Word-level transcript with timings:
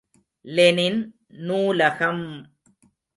Lenin 0.45 0.99
நூலகம்…. 1.29 2.25